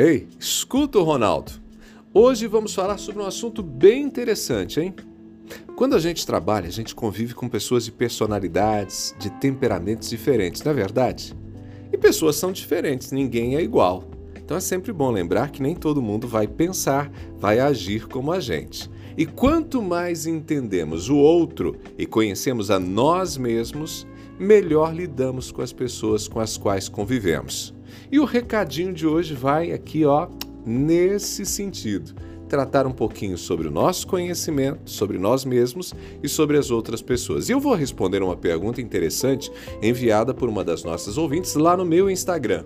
Ei, 0.00 0.28
escuta 0.38 0.96
o 1.00 1.02
Ronaldo. 1.02 1.50
Hoje 2.14 2.46
vamos 2.46 2.72
falar 2.72 2.98
sobre 2.98 3.20
um 3.20 3.26
assunto 3.26 3.64
bem 3.64 4.00
interessante, 4.00 4.78
hein? 4.78 4.94
Quando 5.74 5.96
a 5.96 5.98
gente 5.98 6.24
trabalha, 6.24 6.68
a 6.68 6.70
gente 6.70 6.94
convive 6.94 7.34
com 7.34 7.48
pessoas 7.48 7.84
de 7.84 7.90
personalidades, 7.90 9.12
de 9.18 9.28
temperamentos 9.28 10.08
diferentes, 10.08 10.62
não 10.62 10.70
é 10.70 10.74
verdade? 10.76 11.36
E 11.92 11.98
pessoas 11.98 12.36
são 12.36 12.52
diferentes, 12.52 13.10
ninguém 13.10 13.56
é 13.56 13.60
igual. 13.60 14.04
Então 14.36 14.56
é 14.56 14.60
sempre 14.60 14.92
bom 14.92 15.10
lembrar 15.10 15.50
que 15.50 15.60
nem 15.60 15.74
todo 15.74 16.00
mundo 16.00 16.28
vai 16.28 16.46
pensar, 16.46 17.10
vai 17.36 17.58
agir 17.58 18.06
como 18.06 18.30
a 18.30 18.38
gente. 18.38 18.88
E 19.16 19.26
quanto 19.26 19.82
mais 19.82 20.26
entendemos 20.26 21.08
o 21.08 21.16
outro 21.16 21.74
e 21.98 22.06
conhecemos 22.06 22.70
a 22.70 22.78
nós 22.78 23.36
mesmos, 23.36 24.06
melhor 24.38 24.94
lidamos 24.94 25.50
com 25.50 25.62
as 25.62 25.72
pessoas 25.72 26.28
com 26.28 26.40
as 26.40 26.56
quais 26.56 26.88
convivemos. 26.88 27.74
E 28.10 28.18
o 28.18 28.24
recadinho 28.24 28.92
de 28.92 29.06
hoje 29.06 29.34
vai 29.34 29.72
aqui, 29.72 30.04
ó, 30.04 30.28
nesse 30.64 31.44
sentido. 31.44 32.14
Tratar 32.48 32.86
um 32.86 32.92
pouquinho 32.92 33.36
sobre 33.36 33.68
o 33.68 33.70
nosso 33.70 34.06
conhecimento, 34.06 34.90
sobre 34.90 35.18
nós 35.18 35.44
mesmos 35.44 35.92
e 36.22 36.28
sobre 36.28 36.56
as 36.56 36.70
outras 36.70 37.02
pessoas. 37.02 37.48
E 37.48 37.52
eu 37.52 37.60
vou 37.60 37.74
responder 37.74 38.22
uma 38.22 38.36
pergunta 38.36 38.80
interessante 38.80 39.52
enviada 39.82 40.32
por 40.32 40.48
uma 40.48 40.64
das 40.64 40.82
nossas 40.82 41.18
ouvintes 41.18 41.54
lá 41.54 41.76
no 41.76 41.84
meu 41.84 42.08
Instagram. 42.08 42.64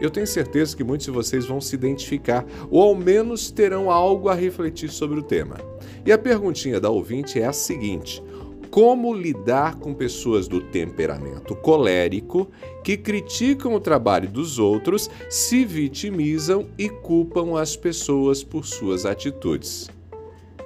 Eu 0.00 0.10
tenho 0.10 0.26
certeza 0.26 0.76
que 0.76 0.84
muitos 0.84 1.06
de 1.06 1.10
vocês 1.10 1.46
vão 1.46 1.60
se 1.60 1.74
identificar 1.74 2.44
ou 2.70 2.82
ao 2.82 2.94
menos 2.94 3.50
terão 3.50 3.90
algo 3.90 4.28
a 4.28 4.34
refletir 4.34 4.90
sobre 4.90 5.18
o 5.18 5.22
tema. 5.22 5.56
E 6.04 6.12
a 6.12 6.18
perguntinha 6.18 6.78
da 6.78 6.90
ouvinte 6.90 7.40
é 7.40 7.46
a 7.46 7.52
seguinte: 7.52 8.22
como 8.70 9.14
lidar 9.14 9.76
com 9.76 9.94
pessoas 9.94 10.46
do 10.48 10.60
temperamento 10.60 11.54
colérico 11.56 12.48
que 12.84 12.96
criticam 12.96 13.74
o 13.74 13.80
trabalho 13.80 14.28
dos 14.28 14.58
outros, 14.58 15.10
se 15.28 15.64
vitimizam 15.64 16.66
e 16.78 16.88
culpam 16.88 17.58
as 17.60 17.76
pessoas 17.76 18.42
por 18.42 18.64
suas 18.64 19.06
atitudes. 19.06 19.88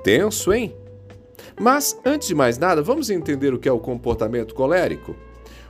Tenso, 0.03 0.53
hein? 0.53 0.75
Mas, 1.61 1.99
antes 2.05 2.29
de 2.29 2.35
mais 2.35 2.59
nada, 2.59 2.83
vamos 2.83 3.11
entender 3.11 3.53
o 3.53 3.59
que 3.59 3.69
é 3.69 3.73
o 3.73 3.79
comportamento 3.79 4.55
colérico? 4.55 5.15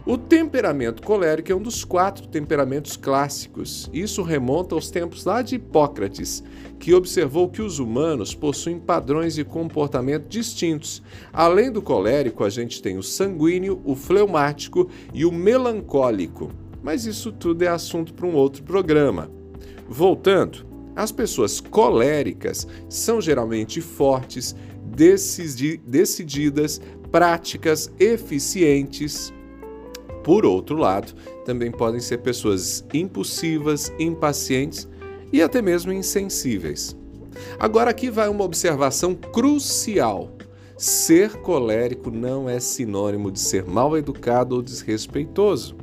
O 0.06 0.17
temperamento 0.17 1.03
colérico 1.03 1.53
é 1.53 1.55
um 1.55 1.61
dos 1.61 1.84
quatro 1.84 2.27
temperamentos 2.27 2.97
clássicos. 2.97 3.91
Isso 3.93 4.23
remonta 4.23 4.75
aos 4.75 4.91
tempos 4.91 5.27
lá 5.27 5.43
de 5.43 5.56
Hipócrates, 5.56 6.43
que 6.79 6.95
observou 6.95 7.51
que 7.51 7.61
os 7.61 7.79
humanos 7.79 8.34
possuem 8.34 8.78
padrões 8.78 9.34
de 9.34 9.45
comportamento 9.45 10.27
distintos. 10.27 11.03
Além 11.31 11.71
do 11.71 11.83
colérico, 11.83 12.45
a 12.45 12.48
gente 12.48 12.81
tem 12.81 12.97
o 12.97 13.03
sanguíneo, 13.03 13.83
o 13.84 13.95
fleumático 13.95 14.89
e 15.12 15.27
o 15.27 15.31
melancólico. 15.31 16.51
Mas 16.83 17.05
isso 17.05 17.31
tudo 17.31 17.62
é 17.62 17.69
assunto 17.69 18.15
para 18.15 18.27
um 18.27 18.34
outro 18.34 18.62
programa. 18.62 19.31
Voltando, 19.87 20.67
as 20.97 21.12
pessoas 21.12 21.61
coléricas 21.61 22.67
são 22.89 23.21
geralmente 23.21 23.83
fortes, 23.83 24.56
decididas, 25.87 26.81
práticas, 27.12 27.93
eficientes 27.98 29.31
por 30.31 30.47
outro 30.47 30.77
lado, 30.77 31.12
também 31.45 31.73
podem 31.73 31.98
ser 31.98 32.19
pessoas 32.19 32.84
impulsivas, 32.95 33.92
impacientes 33.98 34.89
e 35.33 35.42
até 35.42 35.61
mesmo 35.61 35.92
insensíveis. 35.92 36.97
Agora, 37.59 37.91
aqui 37.91 38.09
vai 38.09 38.28
uma 38.28 38.45
observação 38.45 39.12
crucial. 39.12 40.31
Ser 40.77 41.33
colérico 41.39 42.12
não 42.12 42.48
é 42.48 42.61
sinônimo 42.61 43.28
de 43.28 43.41
ser 43.41 43.64
mal 43.64 43.98
educado 43.98 44.55
ou 44.55 44.62
desrespeitoso. 44.62 45.77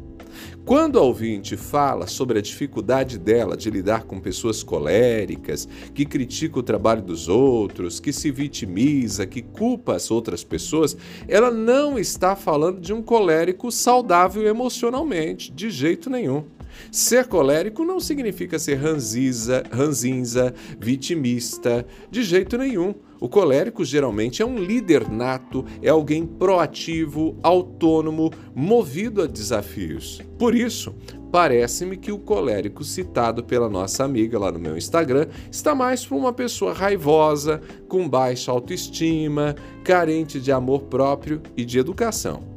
Quando 0.68 1.00
a 1.00 1.02
ouvinte 1.02 1.56
fala 1.56 2.08
sobre 2.08 2.40
a 2.40 2.42
dificuldade 2.42 3.18
dela 3.18 3.56
de 3.56 3.70
lidar 3.70 4.04
com 4.04 4.20
pessoas 4.20 4.62
coléricas, 4.64 5.66
que 5.96 6.06
critica 6.06 6.60
o 6.60 6.62
trabalho 6.62 7.02
dos 7.02 7.30
outros, 7.30 8.02
que 8.02 8.11
se 8.11 8.30
vitimiza, 8.32 9.26
que 9.26 9.42
culpa 9.42 9.95
as 9.95 10.11
outras 10.11 10.44
pessoas, 10.44 10.98
ela 11.26 11.50
não 11.50 11.98
está 11.98 12.36
falando 12.36 12.82
de 12.82 12.92
um 12.92 13.02
colérico 13.02 13.72
saudável 13.72 14.45
emocionalmente, 14.45 15.54
de 15.54 15.70
jeito 15.70 16.10
nenhum. 16.10 16.44
Ser 16.92 17.28
colérico 17.28 17.83
não 17.83 18.00
significa 18.00 18.58
ser 18.60 18.76
ranziza, 18.76 19.64
ranzinza, 19.72 20.54
vitimista, 20.80 21.86
de 22.10 22.23
jeito 22.23 22.58
nenhum. 22.58 22.94
O 23.20 23.28
colérico 23.28 23.83
geralmente 23.83 24.42
é 24.42 24.45
um 24.45 24.58
líder 24.58 25.10
nato, 25.10 25.66
é 25.82 25.89
alguém 25.89 26.26
proativo, 26.26 27.36
autônomo, 27.42 28.32
movido 28.54 29.23
a 29.23 29.27
desafios. 29.27 30.22
Por 30.38 30.54
isso, 30.54 30.95
parece-me 31.32 31.98
que 31.98 32.11
o 32.11 32.20
colérico 32.20 32.83
citado 32.83 33.44
pela 33.44 33.70
nossa 33.70 34.04
amiga 34.04 34.38
lá 34.38 34.52
no 34.52 34.60
meu 34.60 34.77
Instagram 34.77 35.27
está 35.52 35.73
mais 35.73 36.06
para 36.06 36.17
uma 36.17 36.32
pessoa 36.32 36.73
raivosa, 36.73 37.60
com 37.88 38.08
baixa 38.08 38.52
autoestima, 38.52 39.56
carente 39.83 40.39
de 40.39 40.52
amor 40.52 40.83
próprio 40.83 41.42
e 41.56 41.66
de 41.66 41.80
educação. 41.80 42.57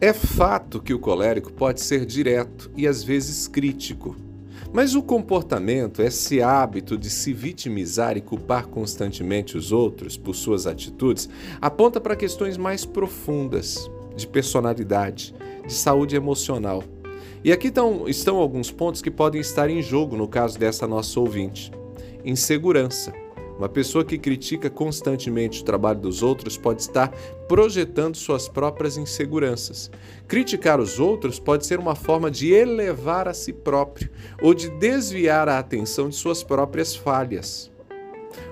É 0.00 0.12
fato 0.12 0.80
que 0.80 0.94
o 0.94 0.98
colérico 0.98 1.52
pode 1.52 1.80
ser 1.80 2.06
direto 2.06 2.70
e 2.76 2.86
às 2.86 3.02
vezes 3.02 3.48
crítico, 3.48 4.14
mas 4.72 4.94
o 4.94 5.02
comportamento, 5.02 6.02
esse 6.02 6.40
hábito 6.40 6.96
de 6.96 7.10
se 7.10 7.32
vitimizar 7.32 8.16
e 8.16 8.20
culpar 8.20 8.68
constantemente 8.68 9.56
os 9.56 9.72
outros 9.72 10.16
por 10.16 10.36
suas 10.36 10.68
atitudes, 10.68 11.28
aponta 11.60 12.00
para 12.00 12.14
questões 12.14 12.56
mais 12.56 12.84
profundas 12.84 13.90
de 14.14 14.24
personalidade, 14.28 15.34
de 15.66 15.74
saúde 15.74 16.14
emocional. 16.14 16.84
E 17.42 17.50
aqui 17.50 17.66
estão, 17.66 18.08
estão 18.08 18.36
alguns 18.36 18.70
pontos 18.70 19.02
que 19.02 19.10
podem 19.10 19.40
estar 19.40 19.68
em 19.68 19.82
jogo 19.82 20.16
no 20.16 20.28
caso 20.28 20.60
dessa 20.60 20.86
nossa 20.86 21.18
ouvinte: 21.18 21.72
insegurança 22.24 23.12
uma 23.58 23.68
pessoa 23.68 24.04
que 24.04 24.16
critica 24.16 24.70
constantemente 24.70 25.60
o 25.60 25.64
trabalho 25.64 25.98
dos 25.98 26.22
outros 26.22 26.56
pode 26.56 26.82
estar 26.82 27.08
projetando 27.48 28.14
suas 28.14 28.48
próprias 28.48 28.96
inseguranças. 28.96 29.90
Criticar 30.28 30.80
os 30.80 31.00
outros 31.00 31.40
pode 31.40 31.66
ser 31.66 31.80
uma 31.80 31.96
forma 31.96 32.30
de 32.30 32.52
elevar 32.52 33.26
a 33.26 33.34
si 33.34 33.52
próprio 33.52 34.08
ou 34.40 34.54
de 34.54 34.70
desviar 34.70 35.48
a 35.48 35.58
atenção 35.58 36.08
de 36.08 36.14
suas 36.14 36.44
próprias 36.44 36.94
falhas. 36.94 37.68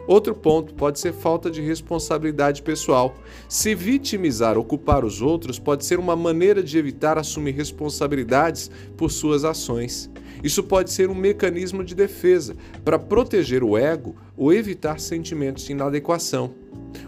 Outro 0.06 0.34
ponto 0.34 0.74
pode 0.74 0.98
ser 0.98 1.12
falta 1.12 1.50
de 1.50 1.60
responsabilidade 1.60 2.62
pessoal. 2.62 3.14
Se 3.48 3.74
vitimizar 3.74 4.56
ou 4.56 4.64
culpar 4.64 5.04
os 5.04 5.20
outros 5.20 5.58
pode 5.58 5.84
ser 5.84 5.98
uma 5.98 6.16
maneira 6.16 6.62
de 6.62 6.78
evitar 6.78 7.18
assumir 7.18 7.52
responsabilidades 7.52 8.70
por 8.96 9.10
suas 9.10 9.44
ações. 9.44 10.10
Isso 10.42 10.62
pode 10.62 10.90
ser 10.90 11.10
um 11.10 11.14
mecanismo 11.14 11.82
de 11.82 11.94
defesa 11.94 12.56
para 12.84 12.98
proteger 12.98 13.62
o 13.62 13.76
ego 13.76 14.14
ou 14.36 14.52
evitar 14.52 15.00
sentimentos 15.00 15.64
de 15.64 15.72
inadequação. 15.72 16.54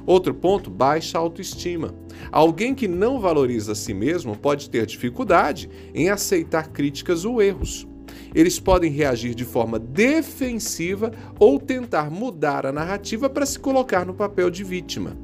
Outro 0.06 0.34
ponto, 0.34 0.70
baixa 0.70 1.18
autoestima. 1.18 1.94
Alguém 2.30 2.74
que 2.74 2.88
não 2.88 3.20
valoriza 3.20 3.72
a 3.72 3.74
si 3.74 3.94
mesmo 3.94 4.36
pode 4.36 4.68
ter 4.70 4.86
dificuldade 4.86 5.70
em 5.94 6.10
aceitar 6.10 6.68
críticas 6.68 7.24
ou 7.24 7.40
erros. 7.40 7.87
Eles 8.34 8.58
podem 8.60 8.90
reagir 8.90 9.34
de 9.34 9.44
forma 9.44 9.78
defensiva 9.78 11.12
ou 11.38 11.58
tentar 11.58 12.10
mudar 12.10 12.66
a 12.66 12.72
narrativa 12.72 13.28
para 13.28 13.46
se 13.46 13.58
colocar 13.58 14.04
no 14.04 14.14
papel 14.14 14.50
de 14.50 14.64
vítima. 14.64 15.16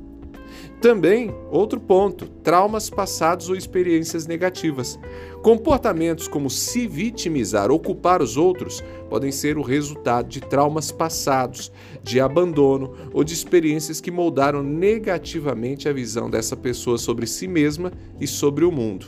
Também, 0.80 1.34
outro 1.50 1.80
ponto, 1.80 2.26
traumas 2.42 2.90
passados 2.90 3.48
ou 3.48 3.56
experiências 3.56 4.26
negativas. 4.26 4.98
Comportamentos 5.42 6.28
como 6.28 6.50
se 6.50 6.86
vitimizar 6.86 7.70
ou 7.70 7.80
culpar 7.80 8.22
os 8.22 8.36
outros 8.36 8.84
podem 9.08 9.32
ser 9.32 9.56
o 9.56 9.62
resultado 9.62 10.28
de 10.28 10.40
traumas 10.40 10.92
passados, 10.92 11.72
de 12.02 12.20
abandono 12.20 12.94
ou 13.12 13.24
de 13.24 13.32
experiências 13.32 14.00
que 14.00 14.10
moldaram 14.10 14.62
negativamente 14.62 15.88
a 15.88 15.92
visão 15.92 16.28
dessa 16.28 16.56
pessoa 16.56 16.98
sobre 16.98 17.26
si 17.26 17.48
mesma 17.48 17.90
e 18.20 18.26
sobre 18.26 18.64
o 18.64 18.70
mundo. 18.70 19.06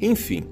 Enfim, 0.00 0.44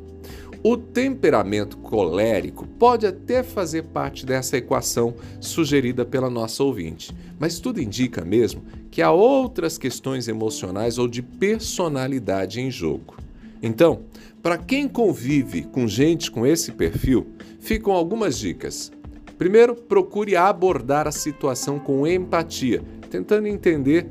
o 0.62 0.76
temperamento 0.76 1.78
colérico 1.78 2.66
pode 2.78 3.06
até 3.06 3.42
fazer 3.42 3.84
parte 3.84 4.26
dessa 4.26 4.58
equação 4.58 5.14
sugerida 5.40 6.04
pela 6.04 6.28
nossa 6.28 6.62
ouvinte, 6.62 7.14
mas 7.38 7.58
tudo 7.58 7.80
indica 7.80 8.24
mesmo 8.24 8.62
que 8.90 9.00
há 9.00 9.10
outras 9.10 9.78
questões 9.78 10.28
emocionais 10.28 10.98
ou 10.98 11.08
de 11.08 11.22
personalidade 11.22 12.60
em 12.60 12.70
jogo. 12.70 13.16
Então, 13.62 14.02
para 14.42 14.58
quem 14.58 14.86
convive 14.86 15.62
com 15.62 15.86
gente 15.86 16.30
com 16.30 16.46
esse 16.46 16.72
perfil, 16.72 17.28
ficam 17.58 17.92
algumas 17.92 18.38
dicas. 18.38 18.92
Primeiro, 19.38 19.74
procure 19.74 20.36
abordar 20.36 21.06
a 21.06 21.12
situação 21.12 21.78
com 21.78 22.06
empatia, 22.06 22.82
tentando 23.10 23.46
entender 23.46 24.06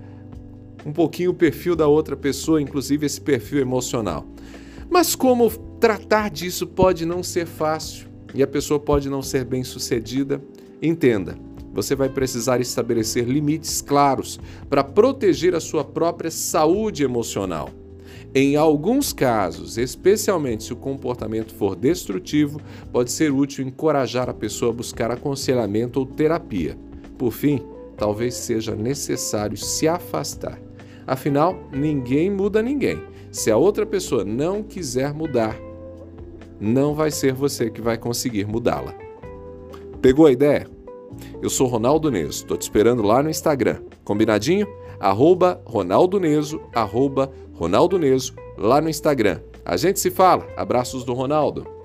um 0.86 0.92
pouquinho 0.92 1.32
o 1.32 1.36
perfil 1.36 1.76
da 1.76 1.88
outra 1.88 2.16
pessoa, 2.16 2.62
inclusive 2.62 3.06
esse 3.06 3.22
perfil 3.22 3.60
emocional. 3.60 4.26
Mas 4.90 5.16
como 5.16 5.52
tratar 5.80 6.30
disso 6.30 6.68
pode 6.68 7.06
não 7.06 7.24
ser 7.24 7.46
fácil 7.46 8.08
e 8.34 8.44
a 8.44 8.48
pessoa 8.48 8.80
pode 8.80 9.10
não 9.10 9.22
ser 9.22 9.46
bem 9.46 9.64
sucedida, 9.64 10.42
entenda. 10.82 11.38
Você 11.74 11.96
vai 11.96 12.10
precisar 12.10 12.60
estabelecer 12.60 13.26
limites 13.26 13.82
claros 13.82 14.40
para 14.70 14.84
proteger 14.84 15.56
a 15.56 15.60
sua 15.60 15.84
própria 15.84 16.32
saúde 16.32 17.04
emocional. 17.04 17.70
Em 18.34 18.56
alguns 18.56 19.14
casos, 19.14 19.78
especialmente 19.78 20.66
se 20.66 20.74
o 20.74 20.76
comportamento 20.76 21.54
for 21.54 21.76
destrutivo, 21.76 22.60
pode 22.92 23.12
ser 23.12 23.32
útil 23.32 23.66
encorajar 23.66 24.30
a 24.30 24.34
pessoa 24.34 24.72
a 24.72 24.76
buscar 24.76 25.10
aconselhamento 25.12 26.00
ou 26.00 26.06
terapia. 26.06 26.78
Por 27.18 27.32
fim, 27.32 27.62
talvez 27.98 28.36
seja 28.36 28.76
necessário 28.76 29.58
se 29.58 29.88
afastar. 29.88 30.60
Afinal, 31.08 31.58
ninguém 31.72 32.30
muda 32.30 32.62
ninguém. 32.62 33.02
Se 33.32 33.50
a 33.50 33.58
outra 33.58 33.86
pessoa 33.86 34.24
não 34.24 34.62
quiser 34.62 35.14
mudar, 35.14 35.69
não 36.60 36.94
vai 36.94 37.12
ser 37.12 37.34
você 37.34 37.70
que 37.70 37.82
vai 37.82 37.98
conseguir 37.98 38.46
mudá-la. 38.46 38.94
Pegou 40.02 40.26
a 40.26 40.32
ideia? 40.32 40.68
Eu 41.42 41.50
sou 41.50 41.68
Ronaldo 41.68 42.12
Neso, 42.12 42.30
estou 42.30 42.58
te 42.58 42.64
esperando 42.64 43.02
lá 43.04 43.22
no 43.24 43.30
Instagram. 43.30 43.82
Combinadinho? 44.04 44.68
Arroba 45.00 45.62
Ronaldo 45.66 46.20
Neso, 46.20 46.62
arroba 46.74 47.32
Ronaldo 47.54 47.98
Neso, 47.98 48.34
lá 48.58 48.82
no 48.82 48.90
Instagram. 48.90 49.40
A 49.66 49.78
gente 49.78 50.00
se 50.00 50.10
fala. 50.10 50.48
Abraços 50.58 51.04
do 51.04 51.14
Ronaldo. 51.14 51.79